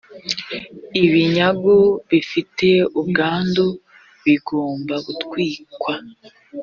ibinyagu 1.03 1.77
bifite 2.09 2.67
ubwandu 2.99 3.65
bigomba 4.25 4.95
gutwikwa 5.05 5.95